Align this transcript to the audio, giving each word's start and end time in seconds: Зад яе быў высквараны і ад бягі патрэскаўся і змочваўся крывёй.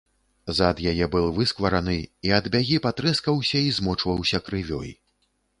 Зад 0.59 0.79
яе 0.91 1.05
быў 1.15 1.27
высквараны 1.35 1.97
і 2.29 2.33
ад 2.39 2.49
бягі 2.55 2.81
патрэскаўся 2.89 3.63
і 3.67 3.71
змочваўся 3.81 4.45
крывёй. 4.49 4.91